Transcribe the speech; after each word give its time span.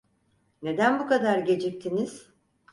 Neden 0.61 0.99
bu 0.99 1.07
kadar 1.07 1.37
geciktiniz? 1.39 2.25